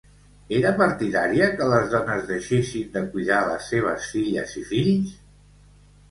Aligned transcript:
Era 0.59 0.69
partidària 0.77 1.49
que 1.59 1.67
les 1.73 1.83
dones 1.91 2.23
deixessin 2.31 2.87
de 2.95 3.03
cuidar 3.11 3.41
les 3.49 3.67
seves 3.73 4.07
filles 4.15 4.55
i 4.63 4.63
fills? 4.71 5.13